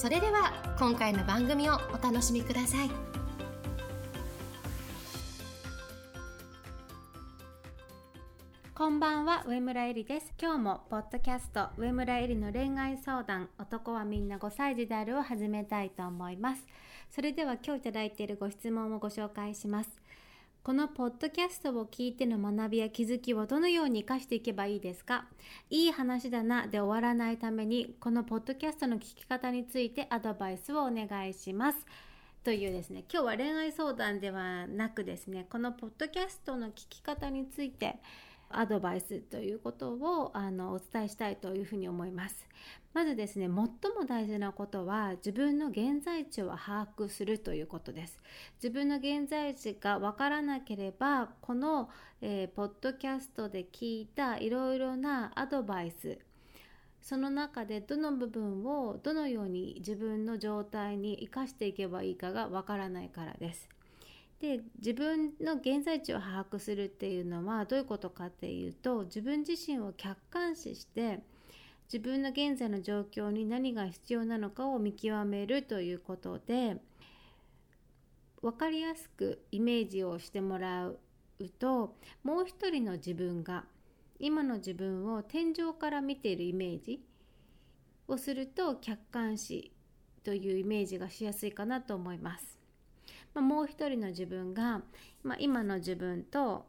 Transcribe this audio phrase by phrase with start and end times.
[0.00, 2.90] それでは今回の番組をお楽しみください。
[8.74, 10.32] こんばんは上村えりです。
[10.40, 16.66] 今日もポッドキャスト上村えりの恋愛相談男はみんな5歳児であるを始めたいと思います。
[17.10, 19.90] それでは今日いただいているご質問をご紹介します。
[20.62, 25.24] このポッドキャストを聞いての学びや気づきをどのように生かしていけばいいですか？
[25.70, 31.78] いい話だなで終わらないためにこのポッドキャストの聞き方についてアドバイスをお願いします。
[32.44, 37.96] というですね今日は恋愛相談ではなくですねこのポッドキャストの聞き方について
[38.50, 42.46] アドバイスということをあのお伝えしたいというふうに思います。
[42.92, 43.70] まずですね最も
[44.06, 48.20] 大事なことは自分の現在地を把握するということです。
[48.56, 51.88] 自分の現在地がわからなければこの、
[52.20, 56.18] えー、ポッドキャストで聞いたいろいろなアドバイス
[57.02, 63.68] その中でどの部分をどのように自分の状態に生かしていけばいいかがわからないからです。
[64.40, 71.20] で自分の現在地を把握するっていうのはどういうことかっていうと自分自身を客観視して
[71.92, 76.76] 自分の現在の状況に何が必要なのかを見極めるということで
[78.40, 80.98] 分かりやすくイメージをしてもらう
[81.58, 83.64] ともう一人の自分が
[84.18, 87.02] 今の自分を天井から見ているイメージ
[88.08, 89.72] をすると客観視
[90.24, 92.59] というイメージがしやすいかなと思います。
[93.34, 94.82] まあ、もう一人の自分が、
[95.22, 96.66] まあ、今の自分と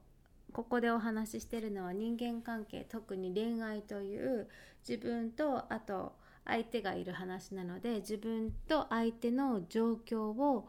[0.54, 4.48] ここでお話ししてるのは人間関係特に恋愛という
[4.88, 6.14] 自分とあと
[6.46, 10.68] 相手がいる話なので自分と相手の状況を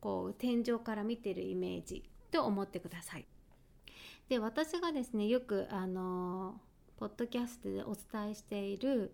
[0.00, 3.26] こう天井から見てるイメージと思ってください。
[4.28, 6.60] で私がですねよくあの
[6.96, 9.12] ポッドキャストでお伝えしている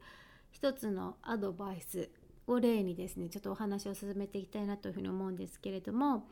[0.50, 2.10] 一つのアドバイス
[2.46, 6.28] を例にですねちょっとお話を進めていきたいなというふうに思うんですけれども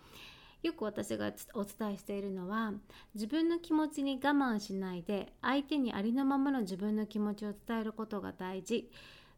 [0.63, 2.73] よく私がお伝えしているのは
[3.15, 8.91] 自分の気持ちに我慢しないで相手にありのままの自分の気持ちを伝えることが大事。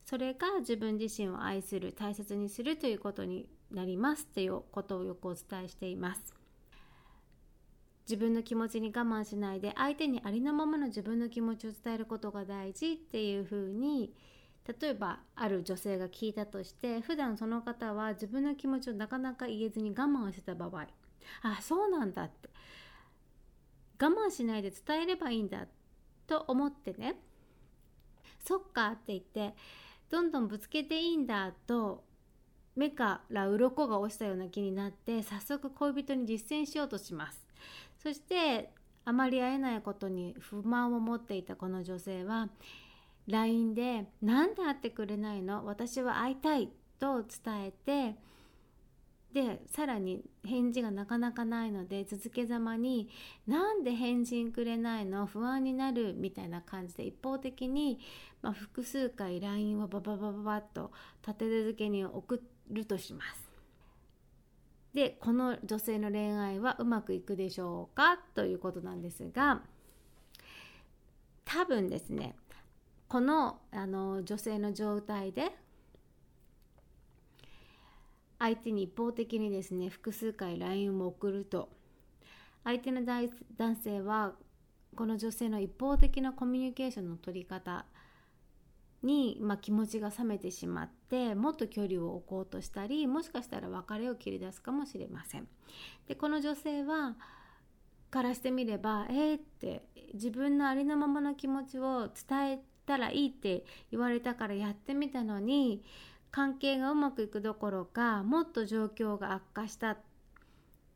[0.04, 6.32] それが自分自身を愛する大切にするということになりますっていうことをよくお伝えしています。
[8.08, 14.14] 自分の気持ちに我慢しないで相手にありのままの自分の気持ちを伝えることが大事っていうふうに
[14.80, 20.86] 例えばある女性が聞いたとして普段その方は自分の気持ちをなかなか言えずに我慢してた場合
[21.42, 22.48] あそうなんだって。
[23.98, 25.66] 我慢しないで伝えればいいんだ
[26.26, 27.16] と思ってね
[28.44, 29.54] そっかって言って
[30.10, 32.04] どんどんぶつけていいんだと
[32.76, 37.46] 目から鱗が落ちたような気になって早速恋人に実践しようとします。
[38.02, 38.70] そして
[39.06, 42.50] あまり会えないことに不満を持っていたこの女性は
[43.26, 45.64] LINE で「何で会ってくれないの？
[45.64, 48.16] 私は会いたい」と伝えて
[49.32, 53.10] でさらに返事がなかなかないので続けざまに
[53.46, 55.26] 「なんで返信くれないの？
[55.26, 57.98] 不安になる」みたいな感じで一方的に、
[58.40, 60.92] まあ、複数回 LINE をバババババッと
[61.26, 63.46] 立て続けに送るとします。
[64.94, 68.16] でこの女性の恋愛はうまくいくでしょうか？
[68.34, 69.62] ということなんですが
[71.44, 72.34] 多分ですね
[73.08, 75.52] このあの女性の状態で
[78.38, 81.68] 相手に一方的にですね複数回 LINE を送ると
[82.64, 84.32] 相手の男性は
[84.96, 87.86] この女性の一方的なコミュニケーションの取り方
[89.02, 95.46] に、まあ、気持ちが冷めてしまってもっと距離を置こうとしたりもしかしたら別れを切り出すかもしれません。
[96.08, 97.14] でこの女性は
[98.10, 99.82] からしてみればえー、って
[100.14, 105.84] 自分のありのままの気持ちを伝えたらいいって言われたからやってみたのに
[106.30, 109.98] 関係がうまくいくどころかもっと状況が悪化したっ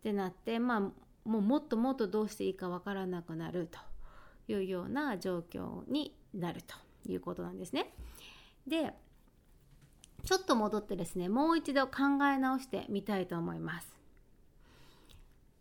[0.03, 0.81] てなってまあ
[1.29, 3.79] もうもっともっとどうしていいかわからなくなると
[4.53, 6.75] いうような状況になると
[7.11, 7.93] いうことなんですね。
[8.67, 8.95] で
[10.25, 14.01] ちょっと戻ってですねもう一度考え直してみたいと思います。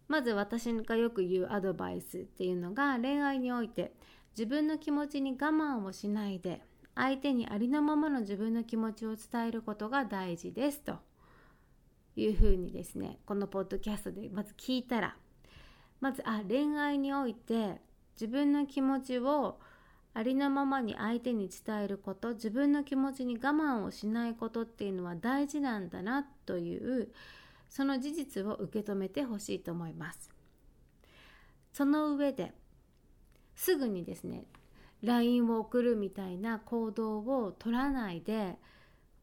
[0.07, 3.93] まず私がよく言うアドバイスっていうのが恋愛において
[4.39, 6.61] 自分の気持ちに我慢をしないで
[6.95, 10.79] 相手にありのままの自分の気持ちを伝えることが大事です。
[10.79, 10.95] と。
[12.15, 15.17] いうふうにですねこのポッドキャストでまず聞いたら。
[15.99, 17.81] まずあ恋愛において
[18.13, 19.59] 自分の気持ちを
[20.13, 27.09] ありのままに相手に伝えること自分の気持ちに我慢をしないことっていうのは大事なんだなという
[27.69, 30.29] その事実を受け止めてほしいと思います。
[31.73, 32.53] その上で
[33.59, 34.45] すぐにですね
[35.03, 38.55] LINE を送るみたいな行動を取らないで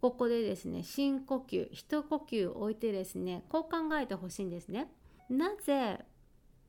[0.02, 4.92] ここでですね深呼吸一呼吸置いてですねこう考えてほしいんですね。
[5.30, 6.04] なぜ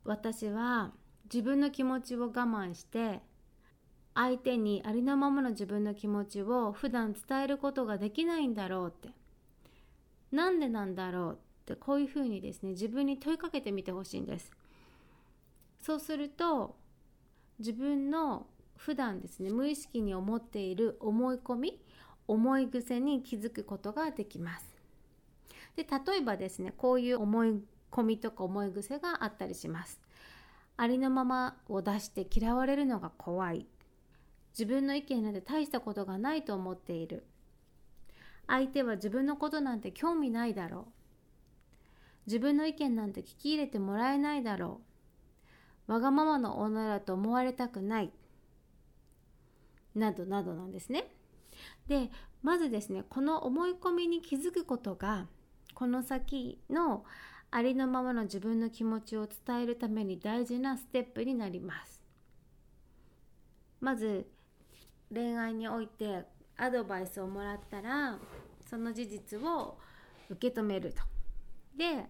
[0.05, 0.93] 私は
[1.25, 3.19] 自分の気持ちを我慢して
[4.15, 9.13] 相手にありのままの自分の気持ちを普段伝えることができないんだろうって
[10.31, 14.51] なんでなんだろうってこういうふうにですね自分に問いかけてみてほしいんです。
[15.81, 16.77] そうすると
[17.59, 21.81] 自分の普段ですね無意識に思っている思い込み
[22.27, 24.65] 思い癖に気づくことができます。
[25.75, 27.61] で例えばですねこういう思い
[27.91, 29.99] 込みとか思い癖があったりします。
[30.75, 33.65] ありのままを出して嫌われるのが怖い。
[34.51, 37.25] 自分の意見なんて大したことがないと思っている。
[38.47, 40.85] 相手は自分のことなんて興味ないだろう。
[42.27, 44.96] 自分の意見なんて聞き入れてもらえないだろう。
[45.87, 48.11] わがままの女だと思われたくない。
[49.95, 51.11] などなどなんですね。
[51.87, 52.11] で
[52.43, 55.25] まずですねこの思い込みに気づくことが
[55.73, 57.03] この先の
[57.49, 62.03] ありのままの自分の気持ちを伝えるために大事なステップになります。
[63.79, 64.27] まず
[65.13, 66.25] 恋愛において
[66.57, 68.19] アドバイスをもらったら
[68.69, 69.77] その事実を
[70.29, 71.01] 受け止めると。
[71.77, 72.05] で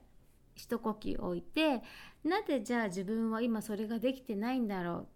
[0.57, 1.81] 一呼吸置いて
[2.25, 5.09] なぜじゃあ自分は今それができてないんだろうって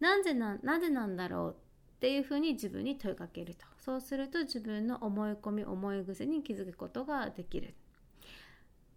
[0.00, 1.56] なぜななぜなんだろう？
[1.96, 3.66] っていうふうに自分に問いかけると。
[3.76, 7.74] そうすると自分の思い込み思い癖に気づくことができる。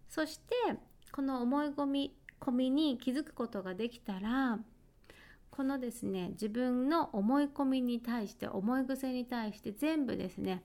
[0.08, 0.56] そして
[1.12, 4.60] この思い込み込みに気づくことができたら
[5.50, 10.62] このですね自分の思い込みに対して思い癖に対して全部ですね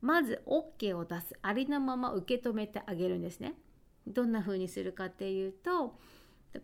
[0.00, 3.54] まず OK を出すありのまま受け止めてあげるんですね。
[4.06, 5.98] どんな風にするかっていうと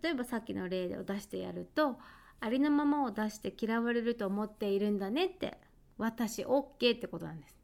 [0.02, 1.98] 例えばさっきの例を出してやると
[2.40, 5.58] ありのままを出して嫌われると思っているんだねって
[5.98, 7.56] 私 OK ってことなんです。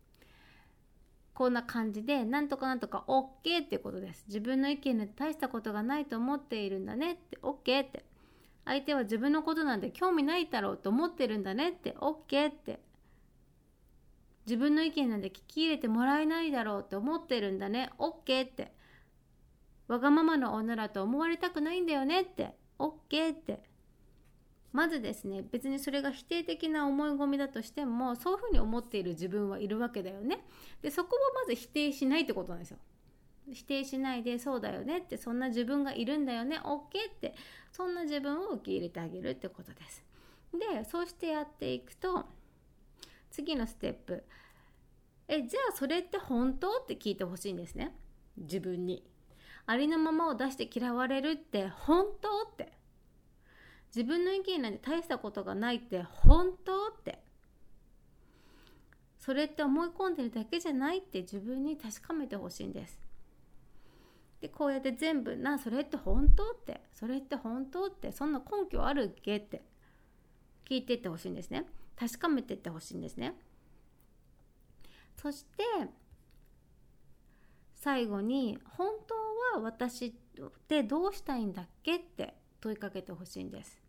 [1.35, 4.25] こんな感じでなんとかなんとか OK ってことです。
[4.27, 8.05] 自分の意見で大したことがないと思っているんだねって OK って。
[8.65, 12.81] 相手は自分のことなんて興味ないだろうと思ってるんだねって OK って。
[14.49, 17.91] 自分の意見なんて聞き入れてもらえないだろうって思ってるんだね。
[17.99, 18.73] OK って。
[19.89, 22.57] わがままの女だと思われたくないんだよねって。
[22.79, 23.61] OK って。
[24.73, 30.47] まずですね別にそれが否定的な思い込みだとしてもそういうふうに思っている自分はいるわけだよね。
[30.81, 32.79] でそこをまず否定しないってことなんですよ。
[33.53, 35.19] 否定しないでそうだよねって。
[35.19, 36.59] そんな自分がいるんだよね。
[36.65, 36.79] OK
[37.11, 37.35] って。
[37.71, 40.05] そんな自分を受け入れてあげるってことです。
[40.53, 42.25] でそうしてやっていくと
[43.31, 44.25] 次のステップ。
[45.29, 47.95] えじゃあそれって本当って聞いてほしいんですね。
[48.37, 49.05] 自分に。
[49.67, 52.73] ありのままを出して嫌われるって本当って。
[53.95, 57.23] 自分の意見なんて大したことがないって本当って。
[59.19, 62.99] それって思い込んでるだけじゃないって自分に確かめてほしいんです。
[64.41, 66.81] でこうやって全部なそれって本当って。
[66.95, 68.13] それって本当って。
[68.13, 69.63] そんな根拠あるっけって
[70.69, 71.67] 聞いてってほしいんですね
[71.99, 73.35] 確かめてってほしいんですね。
[75.17, 75.65] そして
[77.75, 78.93] 最後に本
[79.53, 80.13] 当は私っ
[80.69, 83.81] てどうしたいんだっけって問いかけてほしいんです。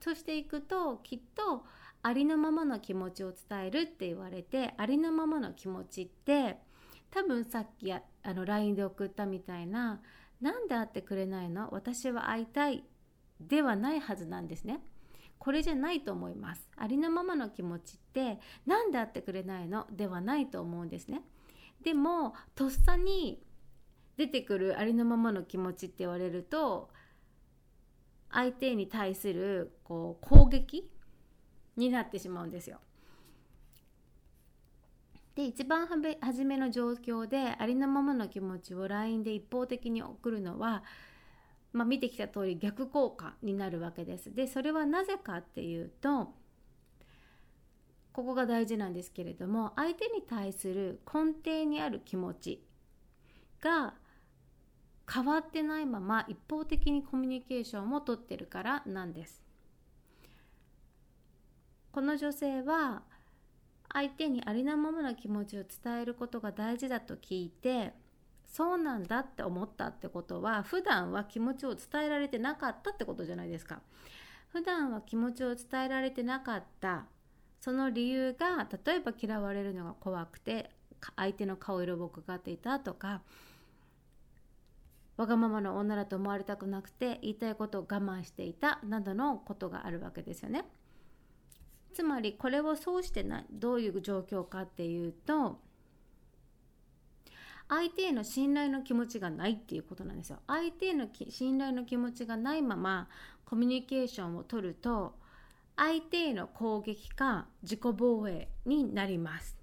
[0.00, 1.66] そしていくときっと
[2.02, 6.56] ありのままの気持ちを伝えるって言われてありのままの気持ちって
[7.10, 10.00] 多分さっきあの LINE で送ったみたいな
[10.40, 11.68] 「なんで会ってくれないの？
[11.72, 12.84] 私は会いたい」
[13.40, 14.80] ではないはずなんですね。
[15.38, 16.68] これじゃないと思います。
[16.76, 21.22] ありのままの気持ちって「なんで会ってくれないの?」ではないと思うんですね。
[21.82, 23.42] でもとっさに
[24.16, 26.90] 出てくるありのままの気持ちって言われると
[28.30, 30.90] 相手に対するこう攻撃
[31.76, 32.80] になってしまうんですよ。
[35.34, 40.82] で一番初めの状況でありのままの気持ちを LINE で一方的に送るのは、
[41.72, 44.34] まあ、見てきた通り逆効果になるわけです。
[44.34, 46.32] でそれはなぜかっていうと
[48.12, 52.64] ここが大事なんですけれども相手に対する根底にある気持ち
[53.60, 53.94] が
[55.12, 59.42] 変わってないまま一方的にコミュニケーションをとってるからなんです。
[61.92, 63.02] この女性は
[63.92, 67.92] 相手にありのままの気持ちを伝えることが大事だと聞いて
[68.50, 73.80] そうなんだって思ったってことは普段は気持ちを伝えられてなかったってことじゃないですか。
[74.48, 77.06] 普段は気持ちを伝えられてなかった
[77.60, 80.70] その理由が例えば嫌われるのが怖くて
[81.14, 83.22] 相手の顔色を伺っていたとか
[85.16, 90.64] わがままの女だと思われたくなくて言いたいことを我慢していたなどのことがあるわけですよね。
[91.92, 95.60] つまりこれをそうしてないどういう状況かっていうと
[97.70, 100.40] 相手への信頼の気持ちがないっていうことなんですよ。
[100.48, 103.08] 相手への信頼の気持ちがないまま
[103.44, 105.14] コミュニケーションをとると
[105.76, 109.56] 相手への攻撃か自己防衛になります。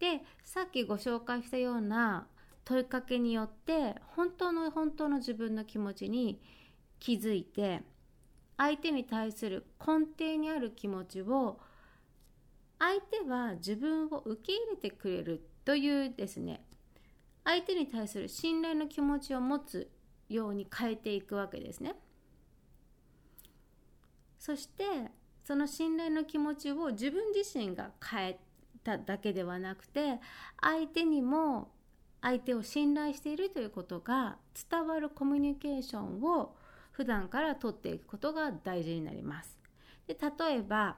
[0.00, 2.26] でさっきご紹介したような
[2.64, 6.40] 問いかけによって本当の本当の自分の気持ちに
[6.98, 7.82] 気づいて
[8.56, 11.60] 相手に対する根底にある気持ちを
[12.80, 16.62] 相手は自分を受け入れてくれるというですね
[17.44, 19.90] 相手に対する信頼の気持ちを持つ
[20.30, 21.94] ように変えていくわけですね。
[24.38, 24.84] そして
[25.44, 28.40] その信頼の気持ちを自分自身が変え
[28.82, 30.20] ただけではなくて
[30.58, 31.70] 相手にも
[32.22, 34.38] 相手を信頼しているということが
[34.70, 36.56] 伝わるコミュニケーションを
[36.92, 39.58] 普段からとっていくことが大事になります。
[40.06, 40.96] で例えば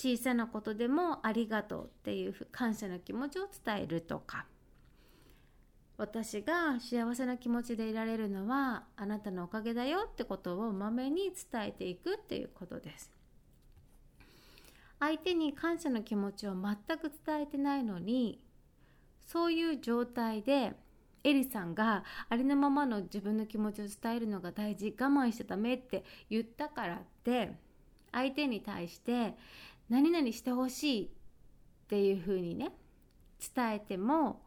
[0.00, 4.46] 小さなことでもありがとうっていう感謝の気持ちを伝えるとか
[5.98, 13.10] 私が幸せな気持ちでいられるのはあなたのおかげだよってことをまめに伝えていくっていうことです。
[14.98, 18.40] 相手に感謝の気持ちを全く伝えてないのに
[19.26, 20.72] そういう状態で
[21.24, 27.52] エリさんがありのままの自分の気持ちを伝えるのが大事我慢しちゃダメって言ったからって
[28.12, 29.34] 相手に対して
[29.90, 31.08] 何々してほしいっ
[31.88, 32.72] ていうふうにね
[33.54, 34.40] 伝えても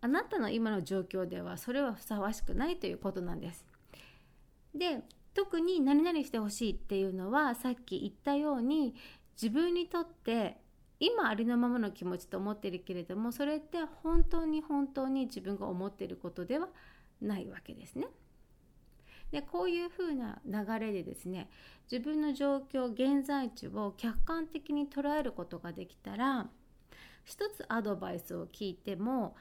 [0.00, 3.64] あなたの今の状況ではそれはふさわしくないということなんです。
[4.74, 5.02] で
[5.34, 8.94] 特に何々してほしいっていうのはさっき言ったように
[9.40, 10.60] 自分にとって
[11.00, 16.68] 今ありのままの気持ちと思ってるけれどもそれって本当に本当に自分が思ってることでは
[17.20, 18.08] ないわけですね。
[19.30, 21.50] でこういうふうな流れでですね
[21.90, 26.48] 自分の状況現在地を客観的に捉えることができたら
[27.24, 29.36] 一つアドバイスを聞いても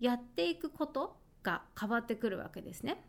[0.00, 3.07] やっていくことが変わってくるわけですね。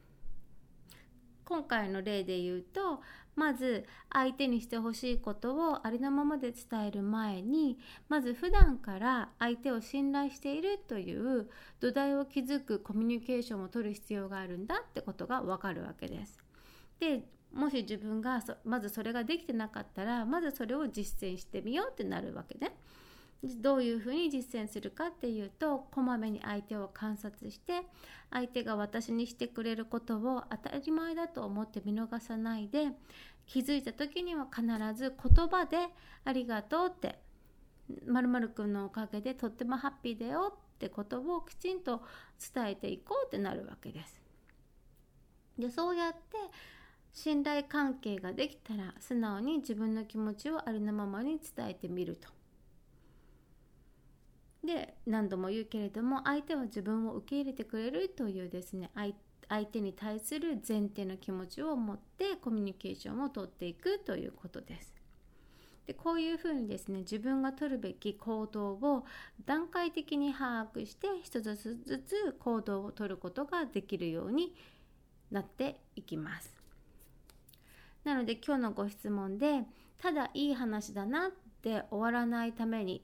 [1.50, 3.02] 今回の例で言うと
[3.36, 16.38] まず相手にしてほしいことをありのままで伝える前にまず普段から相手を信頼しているという土台を築くコミュニケーションをとる必要があるんだってことがわかるわけです。
[17.00, 22.76] でもし自分がまずそれができてなかったらまずそれを実践してみようってなるわけね。
[23.44, 27.84] どういうふうに実践するかっていうとこまめに相手を観察して
[28.32, 32.90] 相手が私にしてくれることを当たり前だと思って見逃さないで
[33.46, 35.78] 気づいた時には必ず言葉で
[36.26, 37.20] 「ありがとう」って
[38.06, 42.04] 「まるくんのおかげでとってもハッピーだよ」ってことをきちんと
[42.54, 44.22] 伝えていこうってなるわけです。
[45.58, 46.20] でそうやって
[47.12, 52.39] 信頼関係ができたら素直に自分の気持ちをありのままに伝えてみると。
[54.64, 64.94] で何度も言うけれども相手は自分を受け入れてくれるというですね相手に対する前提の気持ちを持ってコミュニケーションをとっていくということです。
[65.88, 69.06] でこういうふうにですね自分が取るべき行動を
[69.46, 74.54] 段階的に把握して一つずつ行動をとることができるように
[75.32, 76.54] なっていきます。
[78.04, 79.64] なので今日のご質問で
[79.98, 81.32] ただいい話だなっ
[81.64, 83.04] て終わらないために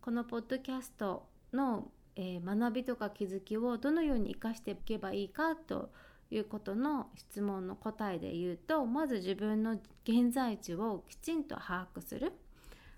[0.00, 5.90] このポッドキャストの、えー、学びとか気づきをどのように生かしていけばいいかと
[6.30, 12.32] いうことの質問の答えで言うとまず自分の現在地をきちんと把握する。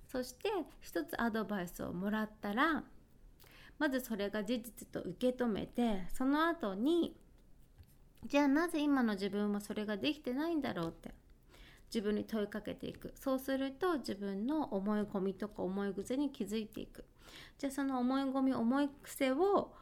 [0.07, 2.85] そして一つアドバイスをもらったら
[3.79, 7.17] まずそれが事実と受け止めてその後に
[8.27, 11.15] じゃあなぜ今の自分はそれができてないんだろうって
[11.93, 13.13] 自分に問いかけていく。
[13.15, 17.05] そうすると自分の思い込みとか思い癖に気づいていく。
[17.59, 19.73] じゃあその思い込み思い癖を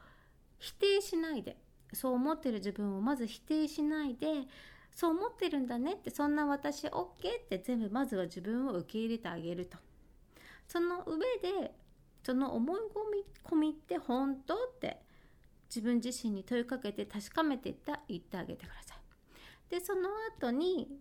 [0.58, 1.56] 否定しないで。
[1.92, 4.26] そう思ってる自分をまず否定しないで。
[4.92, 6.10] そう思ってるんだねって。
[6.10, 7.58] そんな私 OK って。
[7.58, 9.78] 全部まずは自分を受け入れてあげると。
[10.66, 11.74] その上で
[12.22, 12.80] その思い
[13.44, 15.02] 込みって本当って。
[15.70, 18.98] 自分自身に問いかけて確かめていった言ってあげてください。
[19.70, 20.98] でその後に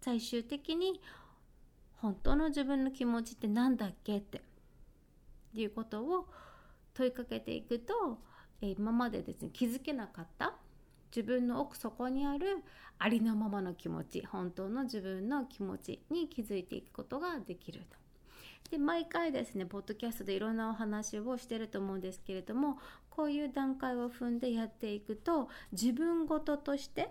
[0.00, 1.00] 最終的に
[1.98, 4.40] 本当の自分の気持ちって何だっけって
[5.54, 6.26] いうことを
[6.94, 8.18] 問いかけていくと
[8.60, 10.54] 今までですね気づけなかった
[11.14, 12.62] 自分の奥底にある
[12.98, 18.00] ありのままの気持ち本当の自分の気持ちに気づいていくことができると。
[18.70, 22.78] で毎回ですねポッドキャストでいろんなお話をしてると思うんですけれども
[23.08, 27.10] こういう段階を踏んでやっていくと自分ごととして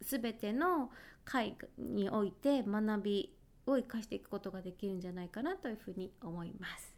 [0.00, 0.90] 全ての
[1.24, 3.34] 会において学び
[3.66, 6.94] を生かしていくことができるんじゃないかなというふうに思います。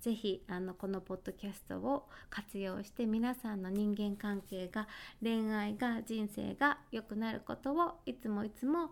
[0.00, 4.86] ぜひあのこのポッドキャストを活用して皆さんの人間関係が
[5.22, 8.90] 恋愛が人生が良くなることをいつもいつも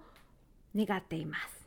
[0.75, 1.65] 願っています。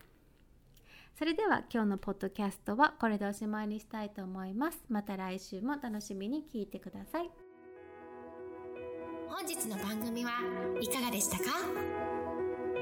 [1.18, 4.84] それでは今日のポッドキャストはこれでおしまいにしたいと思います。
[4.90, 7.30] また来週も楽しみに聞いてください。
[9.30, 10.32] 本日の番組は
[10.82, 12.17] いかがでしたか？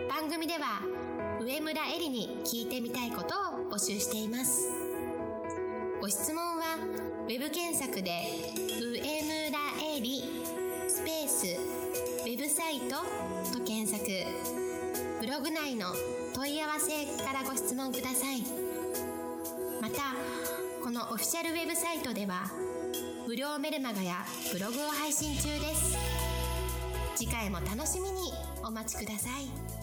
[0.09, 0.81] 番組では
[1.41, 4.85] 上村えりに聞いてみたいことを募集しています。
[6.01, 6.77] ご質問は
[7.27, 8.11] web 検索で
[8.79, 9.59] 「上村
[9.97, 10.23] えり」
[10.87, 11.47] スペース
[12.23, 12.97] ウェブサイト
[13.57, 14.05] と検索
[15.19, 15.87] ブログ内の
[16.35, 18.43] 問い合わせからご質問ください
[19.81, 20.15] また
[20.83, 22.51] このオフィシャルウェブサイトでは
[23.27, 25.97] 無料メルマガやブログを配信中です
[27.15, 28.31] 次回も楽しみに
[28.63, 29.74] お待ちください。